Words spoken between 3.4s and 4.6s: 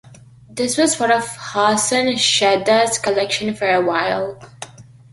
for a while.